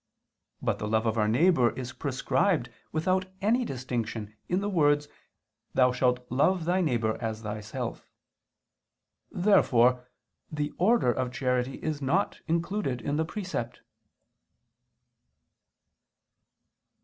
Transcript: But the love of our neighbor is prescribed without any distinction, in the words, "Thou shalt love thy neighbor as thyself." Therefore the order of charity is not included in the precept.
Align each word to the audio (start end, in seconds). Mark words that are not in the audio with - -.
But 0.63 0.79
the 0.79 0.87
love 0.87 1.05
of 1.05 1.15
our 1.15 1.27
neighbor 1.27 1.69
is 1.75 1.93
prescribed 1.93 2.71
without 2.91 3.27
any 3.39 3.63
distinction, 3.63 4.35
in 4.49 4.59
the 4.59 4.67
words, 4.67 5.07
"Thou 5.75 5.91
shalt 5.91 6.25
love 6.31 6.65
thy 6.65 6.81
neighbor 6.81 7.19
as 7.21 7.43
thyself." 7.43 8.07
Therefore 9.29 10.03
the 10.51 10.73
order 10.79 11.11
of 11.11 11.31
charity 11.31 11.75
is 11.83 12.01
not 12.01 12.41
included 12.47 12.99
in 12.99 13.17
the 13.17 13.25
precept. 13.25 13.81